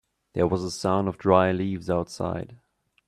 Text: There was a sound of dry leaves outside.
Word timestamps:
There 0.33 0.47
was 0.47 0.63
a 0.63 0.71
sound 0.71 1.07
of 1.09 1.19
dry 1.19 1.51
leaves 1.51 1.87
outside. 1.87 2.57